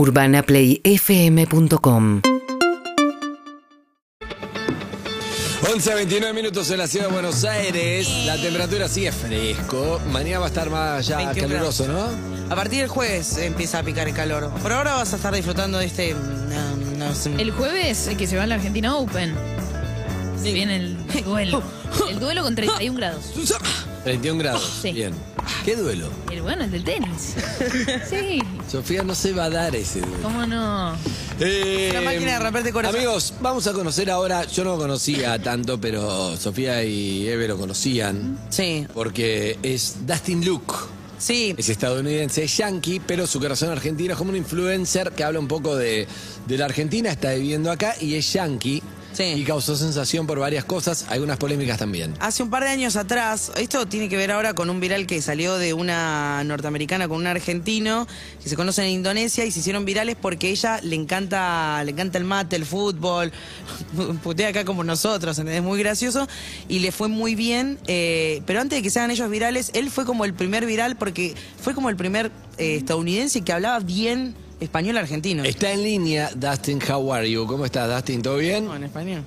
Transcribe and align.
UrbanaPlayFM.com 0.00 2.22
11 5.72 5.92
a 5.92 5.94
29 5.94 6.32
minutos 6.32 6.70
en 6.70 6.78
la 6.78 6.86
ciudad 6.86 7.08
de 7.08 7.12
Buenos 7.12 7.44
Aires. 7.44 8.08
La 8.24 8.40
temperatura 8.40 8.88
sigue 8.88 9.12
fresco. 9.12 10.00
Mañana 10.10 10.38
va 10.38 10.46
a 10.46 10.48
estar 10.48 10.70
más 10.70 11.06
ya 11.06 11.18
21 11.18 11.48
caluroso, 11.48 11.86
¿no? 11.86 12.06
A 12.50 12.56
partir 12.56 12.78
del 12.80 12.88
jueves 12.88 13.36
empieza 13.36 13.80
a 13.80 13.82
picar 13.82 14.08
el 14.08 14.14
calor. 14.14 14.50
Por 14.62 14.72
ahora 14.72 14.94
vas 14.94 15.12
a 15.12 15.16
estar 15.16 15.34
disfrutando 15.34 15.76
de 15.76 15.84
este. 15.84 16.14
mm, 16.14 16.96
no, 16.98 17.08
no 17.08 17.14
sé. 17.14 17.34
El 17.36 17.50
jueves 17.50 18.08
eh, 18.08 18.16
que 18.16 18.26
se 18.26 18.38
va 18.38 18.44
a 18.44 18.46
la 18.46 18.54
Argentina 18.54 18.96
Open. 18.96 19.34
Se 20.42 20.50
viene 20.54 20.76
el 20.76 20.96
duelo. 21.26 21.62
El 22.08 22.18
duelo 22.20 22.42
con 22.42 22.54
31 22.54 22.96
grados. 22.96 23.24
31 24.04 24.38
grados. 24.38 24.78
Sí. 24.82 24.92
Bien. 24.92 25.12
¿Qué 25.64 25.76
duelo? 25.76 26.08
El 26.30 26.42
bueno, 26.42 26.64
el 26.64 26.70
del 26.70 26.84
tenis. 26.84 27.34
Sí, 28.08 28.40
Sofía 28.70 29.02
no 29.02 29.14
se 29.14 29.32
va 29.32 29.44
a 29.44 29.50
dar 29.50 29.74
ese 29.76 30.00
duelo. 30.00 30.16
cómo 30.22 30.46
no. 30.46 30.94
Eh, 31.38 31.88
Una 31.92 32.00
máquina 32.02 32.32
de 32.32 32.38
romperte 32.38 32.72
corazón. 32.72 32.96
Amigos, 32.96 33.34
vamos 33.40 33.66
a 33.66 33.72
conocer 33.72 34.10
ahora. 34.10 34.44
Yo 34.44 34.64
no 34.64 34.76
conocía 34.76 35.38
tanto, 35.42 35.80
pero 35.80 36.36
Sofía 36.36 36.82
y 36.84 37.26
Eve 37.28 37.48
lo 37.48 37.56
conocían. 37.58 38.38
Sí, 38.50 38.86
Porque 38.94 39.58
es 39.62 40.06
Dustin 40.06 40.44
Luke. 40.44 40.72
sí. 41.18 41.54
Es 41.58 41.68
estadounidense, 41.68 42.44
es 42.44 42.56
yankee, 42.56 43.00
pero 43.06 43.26
su 43.26 43.40
corazón 43.40 43.70
argentino 43.70 44.12
es 44.12 44.18
como 44.18 44.30
un 44.30 44.36
influencer 44.36 45.12
que 45.12 45.24
habla 45.24 45.38
un 45.40 45.48
poco 45.48 45.76
de, 45.76 46.06
de 46.46 46.58
la 46.58 46.64
Argentina, 46.66 47.10
está 47.10 47.32
viviendo 47.32 47.70
acá 47.70 47.94
y 48.00 48.14
es 48.14 48.32
yankee. 48.32 48.82
Sí. 49.20 49.40
Y 49.40 49.44
causó 49.44 49.76
sensación 49.76 50.26
por 50.26 50.38
varias 50.38 50.64
cosas, 50.64 51.04
algunas 51.10 51.36
polémicas 51.36 51.76
también. 51.78 52.14
Hace 52.20 52.42
un 52.42 52.48
par 52.48 52.64
de 52.64 52.70
años 52.70 52.96
atrás, 52.96 53.52
esto 53.56 53.86
tiene 53.86 54.08
que 54.08 54.16
ver 54.16 54.30
ahora 54.30 54.54
con 54.54 54.70
un 54.70 54.80
viral 54.80 55.06
que 55.06 55.20
salió 55.20 55.58
de 55.58 55.74
una 55.74 56.42
norteamericana 56.44 57.06
con 57.06 57.18
un 57.18 57.26
argentino 57.26 58.08
que 58.42 58.48
se 58.48 58.56
conocen 58.56 58.86
en 58.86 58.92
Indonesia 58.92 59.44
y 59.44 59.50
se 59.50 59.60
hicieron 59.60 59.84
virales 59.84 60.16
porque 60.20 60.48
ella 60.48 60.80
le 60.82 60.96
encanta, 60.96 61.84
le 61.84 61.90
encanta 61.90 62.16
el 62.16 62.24
mate, 62.24 62.56
el 62.56 62.64
fútbol, 62.64 63.30
putea 64.22 64.48
acá 64.48 64.64
como 64.64 64.84
nosotros, 64.84 65.38
¿entendés? 65.38 65.62
Muy 65.62 65.78
gracioso 65.78 66.26
y 66.68 66.78
le 66.78 66.90
fue 66.90 67.08
muy 67.08 67.34
bien. 67.34 67.78
eh, 67.86 68.42
pero 68.46 68.60
antes 68.60 68.78
de 68.78 68.82
que 68.82 68.88
se 68.88 69.00
hagan 69.00 69.10
ellos 69.10 69.28
virales, 69.28 69.70
él 69.74 69.90
fue 69.90 70.06
como 70.06 70.24
el 70.24 70.32
primer 70.32 70.64
viral 70.64 70.96
porque 70.96 71.34
fue 71.60 71.74
como 71.74 71.90
el 71.90 71.96
primer 71.96 72.32
eh, 72.56 72.76
estadounidense 72.76 73.42
que 73.42 73.52
hablaba 73.52 73.80
bien 73.80 74.34
español 74.60 74.98
argentino. 74.98 75.42
Está 75.44 75.72
en 75.72 75.82
línea 75.82 76.30
Dustin, 76.34 76.78
how 76.88 77.12
are 77.12 77.28
you? 77.30 77.46
¿Cómo 77.46 77.64
estás, 77.64 77.88
Dustin? 77.92 78.22
¿Todo 78.22 78.36
bien? 78.36 78.66
No, 78.66 78.76
en 78.76 78.84
español. 78.84 79.24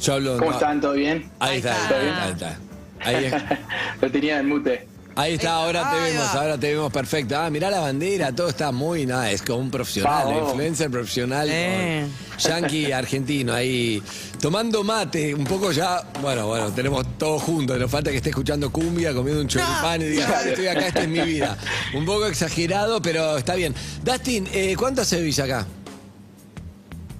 Yo 0.00 0.14
hablo. 0.14 0.36
¿Cómo 0.38 0.50
no- 0.50 0.56
están? 0.56 0.80
¿Todo 0.80 0.92
bien? 0.94 1.30
Ahí 1.38 1.58
está, 1.58 1.76
¿Todo 1.88 1.98
ahí 1.98 2.04
bien? 2.04 2.16
está. 2.32 2.58
Ahí 3.02 3.24
está. 3.24 3.38
Ahí, 3.40 3.52
es- 3.52 3.58
Lo 4.02 4.10
tenía 4.10 4.38
en 4.40 4.48
mute. 4.48 4.86
Ahí 5.16 5.34
está, 5.34 5.52
ahora 5.54 5.90
te 5.90 5.96
vemos, 6.00 6.34
ahora 6.34 6.58
te 6.58 6.74
vemos 6.74 6.92
perfecto. 6.92 7.36
Ah, 7.38 7.50
mirá 7.50 7.70
la 7.70 7.80
bandera, 7.80 8.32
todo 8.34 8.48
está 8.48 8.72
muy, 8.72 9.06
nada, 9.06 9.30
es 9.30 9.42
como 9.42 9.58
un 9.58 9.70
profesional, 9.70 10.26
Vamos. 10.26 10.48
influencer 10.50 10.90
profesional. 10.90 11.48
Eh. 11.50 12.06
con 12.30 12.38
Yankee 12.38 12.92
argentino 12.92 13.52
ahí, 13.52 14.02
tomando 14.40 14.82
mate, 14.82 15.34
un 15.34 15.44
poco 15.44 15.72
ya, 15.72 16.02
bueno, 16.22 16.46
bueno, 16.46 16.70
tenemos 16.72 17.06
todo 17.18 17.38
juntos, 17.38 17.78
nos 17.78 17.90
falta 17.90 18.10
que 18.10 18.16
esté 18.16 18.30
escuchando 18.30 18.70
cumbia, 18.72 19.12
comiendo 19.12 19.42
un 19.42 19.48
choripán 19.48 20.00
y 20.00 20.04
diga, 20.06 20.26
"Ah, 20.34 20.48
estoy 20.48 20.66
acá, 20.68 20.86
esta 20.86 21.02
es 21.02 21.08
mi 21.08 21.20
vida. 21.20 21.56
Un 21.94 22.06
poco 22.06 22.26
exagerado, 22.26 23.02
pero 23.02 23.36
está 23.36 23.54
bien. 23.54 23.74
Dustin, 24.02 24.48
eh, 24.52 24.74
¿cuánto 24.78 25.02
hace 25.02 25.16
que 25.16 25.22
vivís 25.22 25.38
acá? 25.40 25.66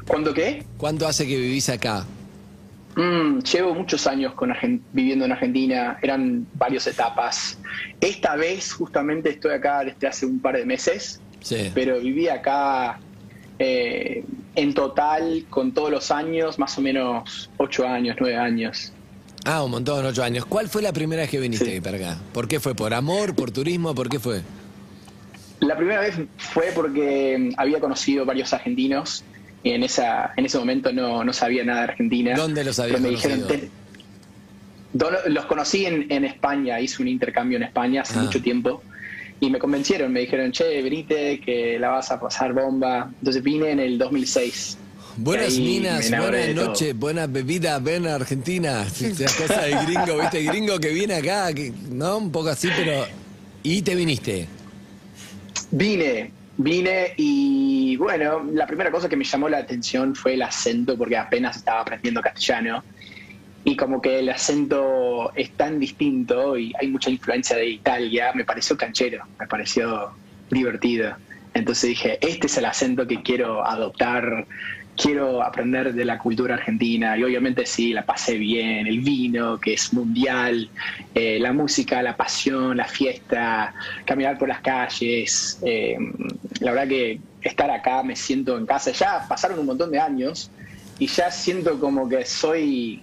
¿Cuándo 0.06 0.32
qué? 0.32 0.64
¿Cuánto 0.76 1.06
hace 1.06 1.26
que 1.26 1.36
vivís 1.36 1.68
acá? 1.68 2.04
Mm, 2.96 3.38
llevo 3.40 3.74
muchos 3.74 4.06
años 4.06 4.34
con 4.34 4.50
Argen- 4.50 4.80
viviendo 4.92 5.24
en 5.24 5.32
Argentina, 5.32 5.98
eran 6.02 6.46
varias 6.54 6.86
etapas. 6.86 7.58
Esta 8.00 8.34
vez 8.36 8.72
justamente 8.72 9.30
estoy 9.30 9.52
acá 9.52 9.84
desde 9.84 10.06
hace 10.08 10.26
un 10.26 10.40
par 10.40 10.56
de 10.56 10.66
meses, 10.66 11.20
Sí. 11.40 11.70
pero 11.74 12.00
viví 12.00 12.28
acá 12.28 12.98
eh, 13.62 14.24
en 14.56 14.72
total 14.72 15.44
con 15.50 15.72
todos 15.72 15.90
los 15.90 16.10
años, 16.10 16.58
más 16.58 16.78
o 16.78 16.80
menos 16.80 17.50
ocho 17.58 17.86
años, 17.86 18.16
nueve 18.18 18.36
años. 18.36 18.90
Ah, 19.44 19.62
un 19.62 19.70
montón, 19.70 20.04
ocho 20.06 20.22
años. 20.24 20.46
¿Cuál 20.46 20.68
fue 20.68 20.80
la 20.82 20.92
primera 20.94 21.22
vez 21.22 21.30
que 21.30 21.38
viniste 21.40 21.74
Sí. 21.74 21.80
para 21.82 21.98
acá? 21.98 22.18
¿Por 22.32 22.48
qué 22.48 22.58
fue? 22.58 22.74
¿Por 22.74 22.94
amor? 22.94 23.34
¿Por 23.34 23.50
turismo? 23.50 23.94
¿Por 23.94 24.08
qué 24.08 24.18
fue? 24.18 24.40
La 25.60 25.76
primera 25.76 26.00
vez 26.00 26.14
fue 26.38 26.72
porque 26.74 27.52
había 27.58 27.80
conocido 27.80 28.24
varios 28.24 28.52
argentinos 28.54 29.24
y 29.62 29.70
en, 29.72 29.82
esa, 29.82 30.32
en 30.36 30.46
ese 30.46 30.58
momento 30.58 30.92
no, 30.92 31.22
no 31.24 31.32
sabía 31.32 31.64
nada 31.64 31.80
de 31.80 31.84
Argentina. 31.92 32.34
¿Dónde 32.36 32.64
los 32.64 32.78
habías 32.78 32.96
Pero 32.96 33.02
me 33.08 33.14
dijeron, 33.16 33.40
conocido? 33.42 33.60
"Ten- 33.60 33.80
Do- 34.92 35.10
Los 35.28 35.44
conocí 35.46 35.84
en, 35.86 36.06
en 36.10 36.24
España, 36.24 36.80
hice 36.80 37.00
un 37.02 37.08
intercambio 37.08 37.56
en 37.58 37.62
España 37.62 38.02
hace 38.02 38.18
Ah. 38.18 38.22
mucho 38.22 38.42
tiempo 38.42 38.82
y 39.38 39.48
me 39.48 39.58
convencieron, 39.58 40.12
me 40.12 40.20
dijeron, 40.20 40.50
che, 40.52 40.82
venite, 40.82 41.40
que 41.40 41.78
la 41.78 41.90
vas 41.90 42.10
a 42.10 42.18
pasar 42.20 42.52
bomba. 42.52 43.10
Entonces 43.20 43.42
vine 43.42 43.70
en 43.70 43.78
el 43.80 43.98
2006. 43.98 44.78
Buenas 45.16 45.56
minas, 45.58 46.10
buenas 46.10 46.54
noches, 46.54 46.96
buenas 46.98 47.30
bebidas, 47.30 47.82
ven 47.82 48.06
a 48.06 48.14
Argentina. 48.16 48.84
Esa 49.00 49.26
cosa 49.46 49.62
de 49.62 49.70
gringo, 49.84 50.18
¿viste? 50.20 50.42
Gringo 50.42 50.78
que 50.80 50.88
viene 50.90 51.14
acá, 51.14 51.52
que, 51.52 51.72
¿no? 51.90 52.16
Un 52.18 52.32
poco 52.32 52.48
así, 52.48 52.68
pero... 52.76 53.06
¿Y 53.62 53.82
te 53.82 53.94
viniste? 53.94 54.46
Vine, 55.70 56.32
vine 56.62 57.14
y 57.16 57.96
bueno, 57.96 58.44
la 58.52 58.66
primera 58.66 58.90
cosa 58.90 59.08
que 59.08 59.16
me 59.16 59.24
llamó 59.24 59.48
la 59.48 59.58
atención 59.58 60.14
fue 60.14 60.34
el 60.34 60.42
acento 60.42 60.96
porque 60.96 61.16
apenas 61.16 61.56
estaba 61.56 61.80
aprendiendo 61.80 62.20
castellano 62.20 62.84
y 63.64 63.76
como 63.76 64.00
que 64.00 64.18
el 64.18 64.28
acento 64.28 65.32
es 65.34 65.50
tan 65.52 65.78
distinto 65.80 66.56
y 66.58 66.72
hay 66.80 66.88
mucha 66.88 67.10
influencia 67.10 67.56
de 67.56 67.66
Italia, 67.66 68.32
me 68.34 68.44
pareció 68.44 68.76
canchero, 68.76 69.24
me 69.38 69.46
pareció 69.46 70.10
divertido. 70.50 71.14
Entonces 71.52 71.90
dije, 71.90 72.18
este 72.20 72.46
es 72.46 72.56
el 72.58 72.64
acento 72.64 73.06
que 73.06 73.22
quiero 73.22 73.66
adoptar, 73.66 74.46
quiero 75.00 75.42
aprender 75.42 75.94
de 75.94 76.04
la 76.04 76.18
cultura 76.18 76.54
argentina 76.54 77.16
y 77.16 77.24
obviamente 77.24 77.64
sí, 77.64 77.92
la 77.92 78.04
pasé 78.04 78.36
bien, 78.36 78.86
el 78.86 79.00
vino 79.00 79.58
que 79.58 79.74
es 79.74 79.92
mundial, 79.94 80.68
eh, 81.14 81.38
la 81.40 81.52
música, 81.52 82.02
la 82.02 82.16
pasión, 82.16 82.76
la 82.76 82.84
fiesta, 82.84 83.72
caminar 84.04 84.38
por 84.38 84.48
las 84.48 84.60
calles. 84.60 85.58
eh, 85.62 85.96
la 86.60 86.72
verdad 86.72 86.88
que 86.88 87.20
estar 87.42 87.70
acá 87.70 88.02
me 88.02 88.14
siento 88.14 88.58
en 88.58 88.66
casa. 88.66 88.90
Ya 88.92 89.24
pasaron 89.26 89.58
un 89.58 89.66
montón 89.66 89.90
de 89.90 89.98
años 89.98 90.50
y 90.98 91.06
ya 91.06 91.30
siento 91.30 91.80
como 91.80 92.08
que 92.08 92.24
soy 92.26 93.00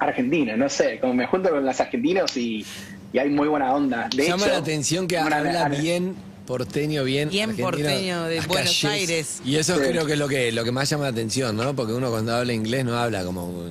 argentino, 0.00 0.56
no 0.56 0.68
sé, 0.68 0.98
como 0.98 1.14
me 1.14 1.26
junto 1.26 1.50
con 1.50 1.64
los 1.64 1.80
argentinos 1.80 2.36
y, 2.36 2.66
y 3.12 3.18
hay 3.18 3.30
muy 3.30 3.46
buena 3.46 3.72
onda. 3.72 4.08
De 4.14 4.26
Llama 4.26 4.44
hecho, 4.44 4.52
la 4.52 4.58
atención 4.58 5.06
que 5.06 5.16
habla 5.16 5.68
bien 5.68 6.16
porteño, 6.50 7.04
bien 7.04 7.28
Bien 7.30 7.50
argentino, 7.50 7.70
porteño 7.70 8.24
de 8.24 8.40
Buenos 8.40 8.84
Aires. 8.84 9.40
Y 9.44 9.54
eso 9.56 9.76
Sí. 9.76 9.82
creo 9.88 10.04
que 10.04 10.14
es 10.14 10.18
lo 10.18 10.26
que, 10.26 10.50
lo 10.50 10.64
que 10.64 10.72
más 10.72 10.90
llama 10.90 11.04
la 11.04 11.10
atención, 11.10 11.56
¿no? 11.56 11.76
Porque 11.76 11.92
uno 11.92 12.10
cuando 12.10 12.34
habla 12.34 12.52
inglés 12.52 12.84
no 12.84 12.98
habla 12.98 13.24
como... 13.24 13.66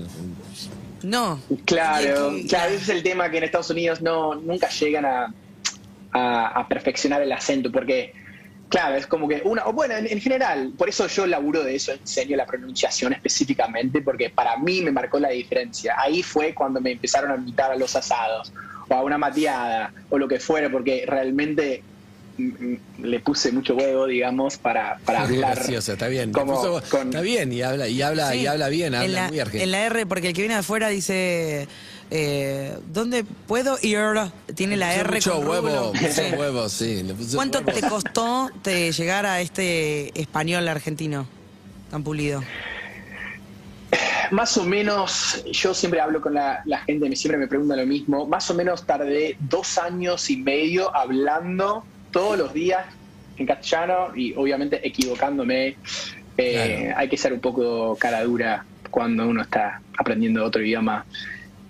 No. 1.04 1.42
Claro, 1.66 2.38
y- 2.38 2.48
claro, 2.48 2.72
ese 2.74 2.84
es 2.84 2.90
el 2.90 3.04
tema 3.04 3.30
que 3.30 3.38
en 3.38 3.44
Estados 3.44 3.70
Unidos 3.70 4.02
no 4.02 4.36
nunca 4.36 4.70
llegan 4.70 5.06
a, 5.06 5.34
a- 6.12 6.48
a 6.62 6.68
perfeccionar 6.68 7.22
el 7.22 7.32
acento, 7.34 7.70
porque, 7.72 8.14
claro, 8.70 8.96
es 8.96 9.08
como 9.08 9.28
que 9.28 9.42
una, 9.44 9.66
o 9.66 9.74
bueno, 9.74 9.96
en, 9.96 10.08
en 10.08 10.20
general, 10.22 10.72
por 10.78 10.88
eso 10.90 11.08
yo 11.08 11.26
laburo 11.28 11.64
de 11.64 11.76
eso, 11.76 11.92
enseño 11.92 12.36
la 12.38 12.46
pronunciación 12.46 13.12
específicamente, 13.14 14.02
porque 14.02 14.30
para 14.30 14.58
mí 14.58 14.82
me 14.82 14.92
marcó 14.92 15.20
la 15.20 15.30
diferencia. 15.30 15.96
Ahí 15.98 16.24
fue 16.24 16.54
cuando 16.54 16.80
me 16.82 16.92
empezaron 16.92 17.32
a 17.32 17.36
invitar 17.36 17.72
a 17.72 17.76
los 17.76 17.94
asados, 17.96 18.52
o 18.90 18.94
a 18.94 19.04
una 19.04 19.18
mateada, 19.18 19.94
o 20.10 20.18
lo 20.18 20.28
que 20.28 20.40
fuera, 20.40 20.70
porque 20.70 21.04
realmente 21.08 21.84
le 23.00 23.20
puse 23.20 23.52
mucho 23.52 23.76
huevo, 23.76 24.06
digamos, 24.08 24.58
para, 24.58 24.98
para 25.06 25.24
Es 25.24 25.30
hablar. 25.30 25.56
gracioso, 25.56 25.94
está 25.94 26.08
bien. 26.08 26.32
como 26.32 26.54
Puso- 26.62 26.82
con- 26.90 27.08
Está 27.08 27.22
bien, 27.22 27.52
y 27.54 27.62
habla, 27.62 27.88
y 27.88 28.02
habla, 28.02 28.32
Sí. 28.32 28.40
y 28.40 28.48
habla 28.48 28.70
bien, 28.70 28.94
en 28.94 29.02
habla 29.02 29.22
la, 29.24 29.28
muy 29.30 29.40
argentino. 29.40 29.64
en 29.64 29.72
la 29.72 29.86
R, 29.86 30.06
porque 30.06 30.28
el 30.30 30.34
que 30.34 30.42
viene 30.42 30.54
de 30.56 30.60
afuera 30.62 30.88
dice, 30.90 31.68
eh, 32.12 32.78
¿dónde 32.94 33.24
puedo 33.48 33.78
ir? 33.82 34.00
Tiene 34.56 34.78
la 34.78 34.96
R 34.96 35.12
mucho 35.14 35.34
con 35.36 35.48
huevo, 35.48 35.92
puso 35.94 36.22
huevo, 36.38 36.70
sí. 36.70 37.06
¿Cuánto 37.36 37.60
huevo. 37.60 37.72
te 37.72 37.88
costó 37.88 38.50
te 38.62 38.92
llegar 38.92 39.26
a 39.26 39.42
este 39.42 40.12
español 40.20 40.68
argentino 40.68 41.28
tan 41.92 42.04
pulido? 42.04 42.44
Más 44.32 44.56
o 44.58 44.64
menos, 44.64 45.44
yo 45.52 45.74
siempre 45.74 46.00
hablo 46.00 46.22
con 46.22 46.36
la, 46.36 46.62
la 46.66 46.80
gente, 46.82 47.10
me 47.10 47.16
siempre 47.16 47.40
me 47.40 47.48
preguntan 47.48 47.80
lo 47.80 47.86
mismo. 47.88 48.28
Más 48.28 48.50
o 48.52 48.54
menos 48.54 48.86
tardé 48.86 49.36
dos 49.40 49.80
años 49.80 50.30
y 50.30 50.38
medio 50.38 50.96
hablando 50.96 51.84
todos 52.12 52.38
los 52.38 52.54
días 52.54 52.86
en 53.38 53.46
castellano 53.46 54.16
y 54.16 54.34
obviamente 54.36 54.86
equivocándome. 54.86 55.76
Eh, 56.38 56.84
Claro. 56.86 57.00
Hay 57.00 57.10
que 57.10 57.18
ser 57.18 57.34
un 57.34 57.42
poco 57.42 57.98
cara 57.98 58.24
dura 58.24 58.66
cuando 58.90 59.28
uno 59.28 59.42
está 59.42 59.82
aprendiendo 59.98 60.44
otro 60.46 60.64
idioma. 60.64 61.06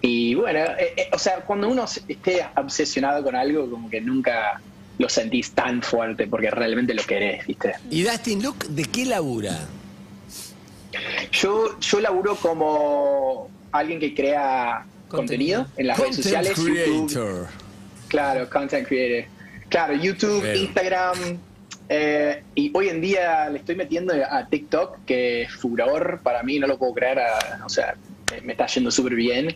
Y 0.02 0.36
bueno, 0.36 0.60
eh, 0.60 0.94
eh, 0.96 1.10
o 1.12 1.18
sea, 1.20 1.38
cuando 1.42 1.68
uno 1.70 1.86
esté 1.86 2.46
obsesionado 2.56 3.24
con 3.24 3.36
algo, 3.36 3.70
como 3.70 3.90
que 3.90 4.00
nunca 4.00 4.62
lo 4.98 5.10
sentís 5.10 5.52
tan 5.52 5.82
fuerte 5.82 6.28
porque 6.28 6.52
realmente 6.52 6.94
lo 6.94 7.04
querés, 7.04 7.48
¿viste? 7.48 7.74
¿Y 7.90 8.04
Dustin 8.04 8.44
Luke 8.44 8.68
de 8.70 8.84
qué 8.84 9.06
labura? 9.06 9.58
Yo, 11.32 11.80
yo 11.80 12.00
laburo 12.00 12.36
como 12.36 13.50
alguien 13.72 14.00
que 14.00 14.14
crea 14.14 14.86
Contenido. 15.08 15.64
contenido, 15.64 15.68
en 15.78 15.88
las 15.88 15.98
redes 15.98 16.16
Content 16.18 16.24
sociales, 16.24 16.58
YouTube. 16.58 17.08
creator. 17.08 17.48
Claro, 18.08 18.50
content 18.50 18.88
creator. 18.88 19.30
Claro, 19.70 19.94
YouTube, 19.96 20.42
Pero- 20.42 20.58
Instagram. 20.60 21.38
eh, 21.90 22.44
y 22.56 22.72
hoy 22.74 22.90
en 22.90 23.02
día 23.02 23.50
le 23.50 23.60
estoy 23.60 23.76
metiendo 23.76 24.14
a 24.14 24.46
TikTok, 24.48 24.98
que 25.06 25.44
es 25.44 25.52
furor 25.54 26.20
para 26.24 26.44
mí, 26.44 26.60
no 26.60 26.68
lo 26.68 26.78
puedo 26.78 26.94
creer. 26.94 27.20
a- 27.20 27.66
o 27.66 27.70
sea, 27.70 27.96
me, 28.44 28.52
está 28.54 28.68
yendo 28.68 28.92
súper 28.92 29.16
bien. 29.16 29.56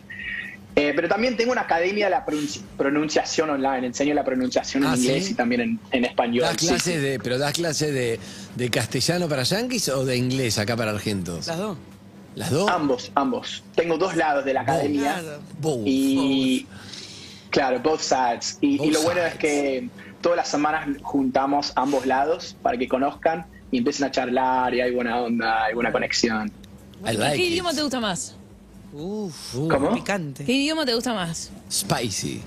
Eh, 0.76 0.92
pero 0.96 1.08
también 1.08 1.36
tengo 1.36 1.52
una 1.52 1.60
academia 1.60 2.06
de 2.06 2.10
la 2.10 2.26
pronunci- 2.26 2.60
pronunciación 2.76 3.48
online. 3.50 3.86
Enseño 3.86 4.12
la 4.14 4.24
pronunciación 4.24 4.82
en 4.82 4.90
Ah, 4.90 4.96
inglés 4.96 5.26
¿sí? 5.26 5.30
y 5.30 5.34
también 5.34 5.60
en, 5.60 5.80
en 5.92 6.04
español. 6.04 6.44
¿Das 6.44 6.82
sí. 6.82 6.92
de, 6.96 7.20
pero 7.20 7.38
das 7.38 7.52
clases 7.52 7.94
de, 7.94 8.18
de 8.56 8.70
castellano 8.70 9.28
para 9.28 9.44
yanquis 9.44 9.88
o 9.90 10.04
de 10.04 10.16
inglés 10.16 10.58
acá 10.58 10.76
para 10.76 10.90
argentos? 10.90 11.46
Las 11.46 11.58
dos. 11.58 11.78
¿Las 12.34 12.50
dos? 12.50 12.68
Ambos, 12.68 13.12
ambos. 13.14 13.62
Tengo 13.76 13.96
dos 13.96 14.16
lados 14.16 14.44
de 14.44 14.52
la 14.54 14.62
academia. 14.62 15.22
Both. 15.60 15.82
Y 15.86 16.66
claro, 17.50 17.78
both 17.78 18.00
sides. 18.00 18.58
Y, 18.60 18.76
Both 18.78 18.86
y 18.88 18.90
lo 18.90 19.02
bueno 19.02 19.20
sides. 19.20 19.32
es 19.34 19.38
que 19.38 19.88
todas 20.24 20.38
las 20.38 20.48
semanas 20.48 20.88
juntamos 21.02 21.72
ambos 21.76 22.06
lados 22.06 22.56
para 22.62 22.78
que 22.78 22.88
conozcan 22.88 23.44
y 23.70 23.78
empiecen 23.78 24.06
a 24.06 24.10
charlar 24.10 24.72
y 24.74 24.80
hay 24.80 24.90
buena 24.94 25.20
onda, 25.20 25.64
hay 25.66 25.74
buena 25.74 25.92
conexión. 25.92 26.50
Like 27.04 27.36
¿Qué 27.36 27.44
it. 27.46 27.52
idioma 27.52 27.74
te 27.74 27.82
gusta 27.82 28.00
más? 28.00 28.34
Uf, 28.94 29.54
Uh, 29.54 29.68
¿Cómo? 29.68 29.92
picante. 29.92 30.44
¿Qué 30.46 30.52
idioma 30.52 30.86
te 30.86 30.94
gusta 30.94 31.12
más? 31.12 31.50
Spicy. 31.70 32.40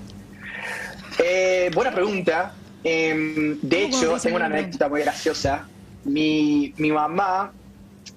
Eh, 1.24 1.70
buena 1.72 1.92
pregunta. 1.92 2.52
Em, 2.82 3.58
de 3.60 3.82
¿Cómo 3.82 3.96
hecho, 3.96 4.16
tengo 4.22 4.36
una 4.36 4.46
anécdota 4.46 4.88
muy 4.88 5.02
graciosa. 5.02 5.68
Mi, 6.04 6.74
mi 6.78 6.90
mamá, 6.90 7.52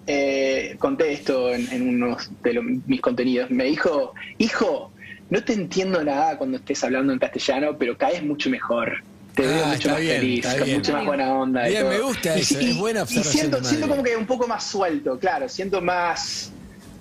eh, 0.08 0.76
conté 0.80 1.14
esto 1.14 1.54
en, 1.54 1.72
en 1.72 1.88
unos 1.88 2.30
de 2.42 2.54
lo- 2.54 2.64
mis 2.64 3.02
contenidos, 3.02 3.52
me 3.52 3.66
dijo, 3.66 4.14
hijo, 4.40 4.92
no 5.30 5.44
te 5.44 5.54
entiendo 5.54 6.04
nada 6.04 6.38
cuando 6.38 6.58
estés 6.58 6.84
hablando 6.84 7.14
en 7.14 7.20
castellano, 7.20 7.78
pero 7.78 7.96
caes 7.98 8.24
mucho 8.24 8.50
mejor. 8.50 9.04
Te 9.36 9.46
Ah, 9.46 9.48
veo 9.48 9.66
mucho 9.66 9.74
está 9.78 9.92
más 9.94 10.02
bien, 10.02 10.20
feliz, 10.20 10.46
con 10.46 10.64
bien. 10.66 10.78
mucha 10.78 10.94
más 10.94 11.06
buena 11.06 11.34
onda. 11.34 11.68
y 11.68 11.72
Bien, 11.72 11.84
todo. 11.84 11.92
me 11.92 12.00
gusta 12.02 12.38
Y- 12.38 12.42
eso, 12.42 12.62
y- 12.62 12.70
es 12.72 12.78
buena 12.78 13.00
y 13.00 13.04
observación 13.04 13.34
siento, 13.34 13.58
de 13.58 13.64
siento 13.66 13.88
madre. 13.88 13.98
como 13.98 14.04
que 14.10 14.18
un 14.18 14.26
poco 14.26 14.48
más 14.48 14.64
suelto, 14.64 15.18
claro, 15.20 15.48
siento 15.50 15.82
más, 15.82 16.52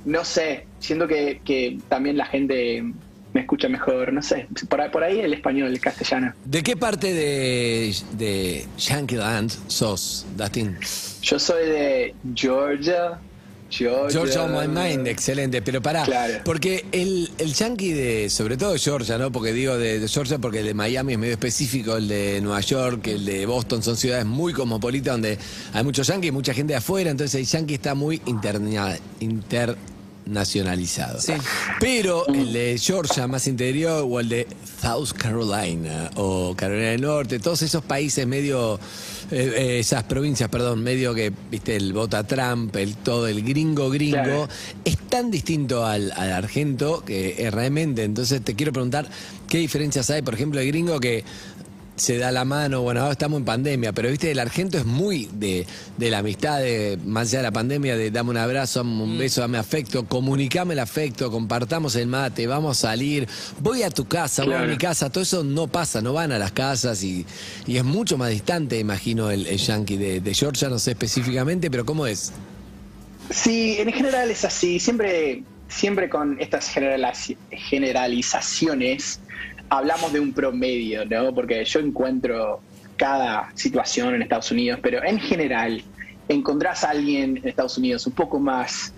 no 0.05 0.25
sé, 0.25 0.67
siento 0.79 1.09
que, 1.09 1.41
que 1.45 1.79
también 1.89 2.17
la 2.17 2.27
gente 2.27 2.85
me 3.33 3.41
escucha 3.43 3.69
mejor, 3.69 4.13
no 4.13 4.23
sé, 4.23 4.47
por, 4.69 4.81
ahí- 4.81 4.91
por 4.91 5.03
ahí 5.05 5.21
el 5.21 5.33
español, 5.35 5.69
el 5.69 5.81
castellano. 5.81 6.33
¿De 6.45 6.63
qué 6.63 6.77
parte 6.77 7.13
de, 7.15 7.95
de 8.13 8.67
Yankee 8.79 9.17
Land 9.17 9.53
sos, 9.69 10.27
Dustin? 10.37 10.77
Yo 11.23 11.39
soy 11.39 11.67
de 11.67 12.15
Georgia. 12.35 13.19
Georgia. 13.71 14.11
Georgia 14.11 14.43
on 14.45 14.53
my 14.53 14.67
mind, 14.67 15.07
excelente. 15.07 15.63
Pero 15.63 15.81
pará, 15.81 16.05
Claro. 16.05 16.41
porque 16.45 16.85
el, 16.93 17.31
el 17.39 17.55
yankee 17.55 17.93
de, 17.93 18.29
sobre 18.29 18.57
todo 18.57 18.77
Georgia, 18.77 19.17
¿no? 19.17 19.31
Porque 19.33 19.53
digo 19.53 19.79
de, 19.79 20.01
de 20.01 20.09
Georgia 20.09 20.39
porque 20.39 20.59
el 20.61 20.67
de 20.67 20.75
Miami 20.75 21.13
es 21.15 21.19
medio 21.19 21.33
específico, 21.35 21.97
el 21.97 22.09
de 22.09 22.41
Nueva 22.41 22.61
York, 22.61 23.07
el 23.07 23.25
de 23.25 23.47
Boston 23.47 23.83
son 23.83 23.97
ciudades 23.97 24.27
muy 24.27 24.53
cosmopolitas 24.53 25.15
donde 25.15 25.39
hay 25.73 25.85
muchos 25.85 26.07
yankees, 26.09 26.33
mucha 26.33 26.53
gente 26.53 26.73
de 26.73 26.79
afuera, 26.79 27.11
entonces 27.11 27.41
el 27.41 27.47
yankee 27.47 27.75
está 27.75 27.95
muy 27.95 28.21
interna- 28.27 28.99
internacionalizado. 30.27 31.21
Sí. 31.21 31.33
Pero 31.79 32.27
el 32.29 32.53
de 32.53 32.79
Georgia 32.79 33.27
más 33.27 33.47
interior 33.47 34.05
o 34.09 34.21
el 34.21 34.29
de 34.29 34.47
South 34.81 35.11
Carolina 35.17 36.11
o 36.17 36.55
Carolina 36.57 36.91
del 36.91 37.03
Norte, 37.03 37.39
todos 37.39 37.63
esos 37.63 37.83
países 37.85 38.27
medio, 38.27 38.79
eh, 39.31 39.53
eh, 39.57 39.79
esas 39.81 40.05
provincias, 40.05 40.49
perdón, 40.49 40.83
medio 40.83 41.15
que, 41.15 41.33
viste, 41.51 41.77
el 41.77 41.93
vota 41.93 42.25
Trump, 42.25 42.75
el 42.77 42.97
todo, 42.97 43.27
el 43.27 43.43
gringo 43.43 43.91
gringo, 43.91 44.11
Claro. 44.11 44.49
es 44.85 44.99
tan 45.09 45.31
distinto 45.31 45.85
al, 45.85 46.13
al 46.13 46.33
argento 46.33 47.05
que 47.05 47.37
es 47.39 47.53
realmente. 47.53 48.05
Entonces 48.05 48.43
te 48.43 48.55
quiero 48.55 48.73
preguntar, 48.73 49.09
¿qué 49.49 49.59
diferencias 49.59 50.11
hay? 50.11 50.23
Por 50.23 50.35
ejemplo, 50.35 50.61
el 50.61 50.67
gringo 50.69 51.01
que 51.01 51.25
se 52.01 52.17
da 52.17 52.33
la 52.33 52.47
mano, 52.47 52.81
bueno, 52.81 53.01
ahora 53.01 53.13
estamos 53.13 53.39
en 53.39 53.45
pandemia, 53.45 53.93
pero 53.93 54.09
viste, 54.09 54.31
el 54.31 54.39
argento 54.39 54.79
es 54.79 54.87
muy 54.87 55.29
de, 55.35 55.67
de 55.99 56.11
la 56.11 56.19
amistad, 56.19 56.59
de, 56.61 56.99
más 57.05 57.29
allá 57.29 57.41
de 57.41 57.43
la 57.43 57.51
pandemia, 57.53 57.95
de 57.95 58.11
dame 58.11 58.31
un 58.31 58.39
abrazo, 58.39 58.81
dame 58.81 59.03
un 59.03 59.19
beso, 59.19 59.43
dame 59.43 59.59
afecto, 59.59 60.07
comunicame 60.07 60.73
el 60.73 60.81
afecto, 60.81 61.31
compartamos 61.31 61.97
el 61.97 62.07
mate, 62.07 62.47
vamos 62.47 62.79
a 62.79 62.89
salir, 62.89 63.29
voy 63.59 63.83
a 63.83 63.91
tu 63.91 64.07
casa, 64.09 64.45
voy 64.45 64.55
a 64.55 64.63
mi 64.63 64.79
casa, 64.79 65.11
todo 65.11 65.23
eso 65.23 65.45
no 65.45 65.67
pasa, 65.69 66.01
no 66.01 66.15
van 66.15 66.33
a 66.33 66.39
las 66.39 66.53
casas 66.53 67.05
y, 67.05 67.27
y 67.67 67.77
es 67.77 67.85
mucho 67.85 68.17
más 68.17 68.31
distante, 68.31 68.79
imagino, 68.79 69.31
el, 69.31 69.47
el 69.47 69.59
yankee 69.59 69.99
de, 69.99 70.21
de 70.23 70.35
Georgia, 70.35 70.71
no 70.71 70.79
sé 70.79 70.93
específicamente, 70.93 71.71
pero 71.71 71.85
¿cómo 71.85 72.07
es? 72.07 72.33
Sí, 73.29 73.77
en 73.79 73.93
general 73.93 74.31
es 74.31 74.45
así. 74.45 74.81
Siempre, 74.81 75.43
siempre 75.69 76.09
con 76.09 76.41
estas 76.41 76.75
generaliz- 76.75 77.37
generalizaciones 77.51 79.21
hablamos 79.71 80.13
de 80.13 80.21
un 80.21 80.33
promedio, 80.33 81.05
¿no? 81.07 81.33
Porque 81.35 81.65
yo 81.65 81.81
encuentro 81.81 82.61
cada 82.97 83.51
situación 83.55 84.15
en 84.15 84.23
Estados 84.23 84.51
Unidos, 84.51 84.79
pero 84.83 85.03
en 85.03 85.19
general 85.19 85.83
encontrás 86.29 86.85
a 86.85 86.91
alguien 86.91 87.39
en 87.39 87.49
Estados 87.49 87.79
Unidos 87.79 88.07
un 88.07 88.13
poco 88.13 88.39
más, 88.39 88.93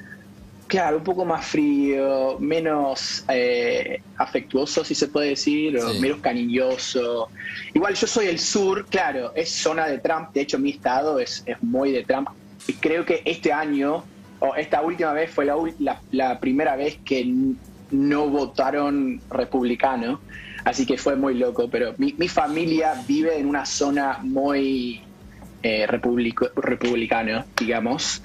claro, 0.67 0.97
un 0.99 1.05
poco 1.05 1.25
más 1.25 1.47
frío, 1.47 2.37
menos 2.41 3.25
eh, 3.29 4.01
afectuoso, 4.17 4.85
si 4.85 4.95
se 4.95 5.09
puede 5.09 5.29
decir, 5.31 5.77
o 5.79 5.93
Sí. 5.93 6.01
menos 6.01 6.19
cariñoso. 6.21 7.29
Igual 7.75 7.95
yo 7.95 8.07
soy 8.07 8.27
el 8.27 8.39
sur, 8.39 8.87
claro, 8.87 9.33
es 9.37 9.51
zona 9.51 9.87
de 9.87 9.99
Trump, 9.99 10.31
de 10.35 10.41
hecho 10.41 10.59
mi 10.59 10.71
estado 10.71 11.19
es, 11.21 11.43
es 11.47 11.63
muy 11.63 11.93
de 11.93 12.03
Trump. 12.05 12.29
Y 12.67 12.73
creo 12.75 13.05
que 13.05 13.23
este 13.25 13.53
año, 13.53 14.05
o 14.41 14.55
esta 14.57 14.83
última 14.83 15.13
vez, 15.13 15.31
fue 15.31 15.45
la, 15.45 15.55
la- 15.79 16.01
la 16.11 16.41
primera 16.41 16.77
vez 16.77 16.99
que 17.05 17.31
no 17.91 18.29
votaron 18.29 19.21
republicano. 19.31 20.21
Así 20.65 20.87
que 20.87 20.97
fue 20.97 21.17
muy 21.17 21.35
loco, 21.35 21.69
pero 21.69 21.95
mi, 21.99 22.15
mi 22.19 22.29
familia 22.29 23.03
vive 23.07 23.39
en 23.39 23.47
una 23.47 23.67
zona 23.67 24.19
muy 24.23 25.01
eh, 25.63 25.87
republico- 25.87 26.51
republicano, 26.57 27.45
digamos. 27.59 28.23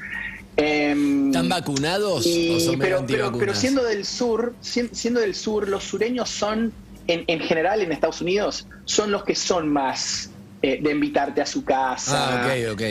Em, 0.56 1.28
¿Están 1.28 1.50
vacunados 1.50 2.26
y- 2.26 2.56
o 2.56 2.60
son 2.60 2.80
medio 2.80 2.98
pero, 2.98 3.06
pero, 3.08 3.38
pero 3.40 3.54
siendo 3.56 3.84
del 3.84 4.06
sur, 4.06 4.56
sien- 4.62 4.90
siendo 4.92 5.20
del 5.20 5.36
sur, 5.36 5.68
los 5.70 5.84
sureños 5.84 6.30
son, 6.30 6.74
en, 7.08 7.24
en 7.28 7.40
general 7.40 7.82
en 7.82 7.92
Estados 7.92 8.22
Unidos, 8.22 8.68
son 8.86 9.12
los 9.12 9.24
que 9.24 9.36
son 9.36 9.70
más 9.72 10.32
eh, 10.64 10.80
de 10.82 10.92
invitarte 10.92 11.42
a 11.42 11.46
su 11.46 11.64
casa, 11.64 12.40
Ah. 12.40 12.48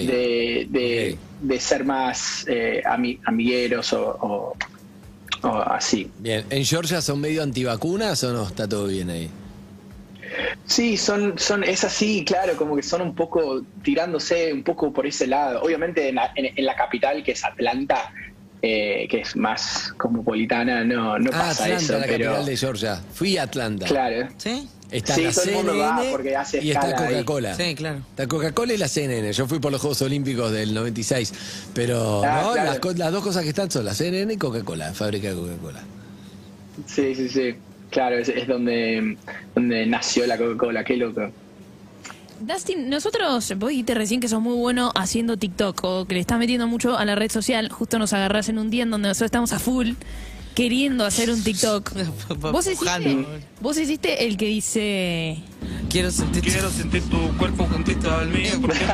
De, 0.06 0.66
de- 0.70 1.18
de 1.40 1.60
ser 1.60 1.84
más 1.84 2.44
eh, 2.48 2.82
ami- 2.86 3.18
amigueros 3.24 3.92
o, 3.92 4.16
o- 4.20 4.56
o 5.46 5.62
así. 5.62 6.10
Bien, 6.18 6.44
¿en 6.50 6.64
Georgia 6.64 7.00
son 7.00 7.20
medio 7.20 7.42
antivacunas 7.42 8.22
o 8.24 8.32
no? 8.32 8.44
Está 8.46 8.68
todo 8.68 8.86
bien 8.86 9.10
ahí. 9.10 9.30
Sí, 10.64 10.96
son, 10.96 11.38
son, 11.38 11.62
es 11.62 11.84
así, 11.84 12.24
claro, 12.24 12.56
como 12.56 12.76
que 12.76 12.82
son 12.82 13.00
un 13.00 13.14
poco 13.14 13.62
tirándose 13.82 14.52
un 14.52 14.62
poco 14.64 14.92
por 14.92 15.06
ese 15.06 15.26
lado. 15.26 15.62
Obviamente 15.62 16.08
en 16.08 16.16
la, 16.16 16.32
en- 16.34 16.52
en 16.56 16.64
la 16.66 16.74
capital, 16.74 17.22
que 17.22 17.32
es 17.32 17.44
Atlanta, 17.44 18.12
eh, 18.62 19.06
que 19.08 19.20
es 19.20 19.36
más 19.36 19.94
cosmopolitana, 19.96 20.82
no, 20.84 21.18
no 21.18 21.30
Ah, 21.32 21.38
pasa 21.48 21.64
Atlanta, 21.64 21.82
eso, 21.84 21.92
la 21.98 22.06
pero 22.06 22.24
capital 22.24 22.46
de 22.46 22.56
Georgia. 22.56 23.00
Fui 23.14 23.38
a 23.38 23.42
Atlanta. 23.44 23.86
claro. 23.86 24.28
¿Sí? 24.36 24.68
Está 24.90 25.14
Sí, 25.16 25.22
la 25.24 25.32
todo 25.32 25.44
el 25.44 25.50
mundo 25.54 25.72
CNN 25.72 25.88
va 26.06 26.10
porque 26.12 26.36
hace 26.36 26.62
y 26.64 26.70
está. 26.70 26.94
Coca-Cola. 26.94 27.54
Sí, 27.56 27.74
claro. 27.74 27.98
Está 28.10 28.26
Coca-Cola 28.28 28.72
y 28.72 28.76
la 28.76 28.88
CNN. 28.88 29.32
Yo 29.32 29.46
fui 29.48 29.58
por 29.58 29.72
los 29.72 29.80
Juegos 29.80 30.00
Olímpicos 30.02 30.52
del 30.52 30.72
96. 30.74 31.32
Pero 31.74 32.22
Ah, 32.24 32.42
no, 32.44 32.52
claro. 32.52 32.70
las, 32.70 32.78
co- 32.78 32.92
las 32.92 33.10
dos 33.12 33.22
cosas 33.24 33.42
que 33.42 33.48
están 33.48 33.70
son 33.70 33.84
la 33.84 33.94
CNN 33.94 34.32
y 34.32 34.36
Coca-Cola, 34.36 34.92
fábrica 34.94 35.28
de 35.30 35.34
Coca-Cola. 35.34 35.82
Sí, 36.86 37.14
sí, 37.14 37.28
sí. 37.28 37.54
Claro, 37.90 38.16
es, 38.18 38.28
es 38.28 38.46
donde, 38.46 39.16
donde 39.54 39.86
nació 39.86 40.26
la 40.26 40.38
Coca-Cola, 40.38 40.84
qué 40.84 40.96
loco. 40.96 41.30
Dustin, 42.40 42.90
nosotros, 42.90 43.54
vos 43.56 43.70
dijiste 43.70 43.94
recién 43.94 44.20
que 44.20 44.28
sos 44.28 44.42
muy 44.42 44.54
bueno 44.56 44.92
haciendo 44.94 45.36
TikTok 45.38 45.82
o 45.84 46.04
que 46.04 46.14
le 46.14 46.20
estás 46.20 46.38
metiendo 46.38 46.66
mucho 46.66 46.96
a 46.98 47.04
la 47.06 47.14
red 47.14 47.30
social. 47.30 47.70
Justo 47.70 47.98
nos 47.98 48.12
agarrás 48.12 48.48
en 48.50 48.58
un 48.58 48.68
día 48.70 48.82
en 48.82 48.90
donde 48.90 49.08
nosotros 49.08 49.28
estamos 49.28 49.52
a 49.52 49.58
full 49.58 49.92
queriendo 50.56 51.04
hacer 51.04 51.30
un 51.30 51.44
TikTok. 51.44 51.92
¿Vos 52.40 52.66
hiciste, 52.66 53.26
vos 53.60 53.76
hiciste 53.76 54.26
el 54.26 54.36
que 54.38 54.46
dice... 54.46 55.38
Quiero 55.90 56.10
sentir. 56.10 56.42
Quiero 56.42 56.70
sentir 56.70 57.02
tu 57.08 57.36
cuerpo 57.36 57.66
juntito 57.66 58.10
al 58.10 58.28
mío 58.28 58.52
porque 58.60 58.78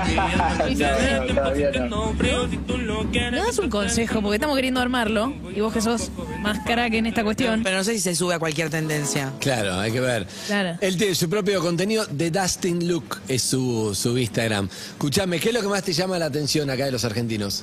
No, 0.76 1.26
no, 1.26 1.34
todavía 1.34 1.70
no. 1.88 2.12
¿Nos 2.12 3.46
das 3.46 3.58
un 3.58 3.70
consejo? 3.70 4.20
Porque 4.20 4.36
estamos 4.36 4.56
queriendo 4.56 4.80
armarlo. 4.80 5.32
Y 5.54 5.60
vos 5.60 5.72
que 5.72 5.80
sos 5.80 6.10
más 6.40 6.58
crack 6.66 6.94
en 6.94 7.06
esta 7.06 7.22
cuestión. 7.22 7.62
Pero 7.62 7.78
no 7.78 7.84
sé 7.84 7.94
si 7.94 8.00
se 8.00 8.14
sube 8.14 8.34
a 8.34 8.38
cualquier 8.38 8.68
tendencia. 8.68 9.32
Claro, 9.38 9.78
hay 9.78 9.92
que 9.92 10.00
ver. 10.00 10.26
Claro. 10.46 10.78
Él 10.80 10.96
tiene 10.96 11.14
su 11.14 11.30
propio 11.30 11.60
contenido. 11.60 12.06
The 12.06 12.30
Dustin 12.30 12.88
Look 12.88 13.20
es 13.28 13.42
su, 13.42 13.94
su 13.94 14.18
Instagram. 14.18 14.68
Escuchame, 14.92 15.38
¿qué 15.38 15.48
es 15.50 15.54
lo 15.54 15.62
que 15.62 15.68
más 15.68 15.82
te 15.84 15.92
llama 15.92 16.18
la 16.18 16.26
atención 16.26 16.68
acá 16.70 16.86
de 16.86 16.92
los 16.92 17.04
argentinos? 17.04 17.62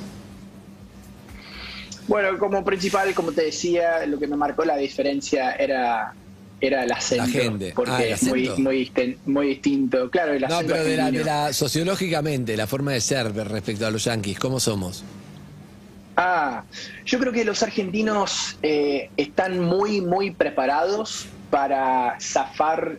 Bueno, 2.09 2.37
como 2.39 2.63
principal, 2.65 3.13
como 3.13 3.31
te 3.31 3.43
decía, 3.45 4.05
lo 4.07 4.19
que 4.19 4.27
me 4.27 4.35
marcó 4.35 4.65
la 4.65 4.75
diferencia 4.77 5.51
era 5.53 6.13
era 6.61 6.83
el 6.83 6.91
acento, 6.91 7.31
gente. 7.31 7.71
porque 7.73 7.91
Ah, 7.93 8.03
el 8.03 8.11
es 8.13 8.23
muy, 8.23 8.49
muy, 8.57 8.91
muy 9.25 9.47
distinto. 9.47 10.09
Claro, 10.09 10.33
el 10.33 10.41
No, 10.41 10.47
acento 10.57 10.73
pero 10.73 10.83
de 10.83 10.97
la, 10.97 11.09
la- 11.11 11.53
sociológicamente, 11.53 12.57
la 12.57 12.67
forma 12.67 12.91
de 12.91 12.99
ser 12.99 13.33
respecto 13.33 13.87
a 13.87 13.91
los 13.91 14.03
yanquis, 14.03 14.37
¿cómo 14.39 14.59
somos? 14.59 15.05
Ah, 16.17 16.65
yo 17.05 17.17
creo 17.19 17.31
que 17.31 17.45
los 17.45 17.63
argentinos 17.63 18.57
eh, 18.61 19.09
están 19.15 19.59
muy, 19.61 20.01
muy 20.01 20.31
preparados 20.31 21.27
para 21.49 22.17
zafar 22.19 22.97